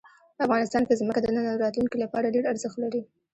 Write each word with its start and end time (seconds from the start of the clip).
افغانستان 0.45 0.83
کې 0.87 0.99
ځمکه 1.01 1.19
د 1.21 1.27
نن 1.35 1.45
او 1.51 1.61
راتلونکي 1.63 1.97
لپاره 2.03 2.33
ډېر 2.35 2.45
ارزښت 2.51 2.77
لري. 2.83 3.01